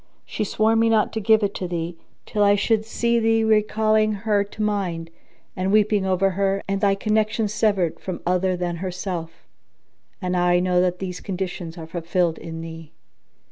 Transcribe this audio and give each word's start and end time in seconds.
She 0.25 0.43
swore 0.43 0.75
me 0.75 0.89
not 0.89 1.13
to 1.13 1.19
give 1.21 1.43
it 1.43 1.53
thee, 1.59 1.95
till 2.25 2.43
I 2.43 2.55
should 2.55 2.85
see 2.85 3.19
thee 3.19 3.43
recalling 3.43 4.13
her 4.13 4.43
to 4.43 4.61
mind 4.63 5.11
and 5.55 5.71
weeping 5.71 6.07
over 6.07 6.31
her 6.31 6.63
and 6.67 6.81
thy 6.81 6.95
connection 6.95 7.47
severed 7.47 7.99
from 7.99 8.19
other 8.25 8.57
than 8.57 8.77
herself; 8.77 9.47
and 10.19 10.31
now 10.31 10.47
I 10.47 10.59
know 10.59 10.81
that 10.81 10.97
these 10.97 11.19
conditions 11.19 11.77
are 11.77 11.85
fulfilled 11.85 12.39
in 12.39 12.61
thee." 12.61 12.93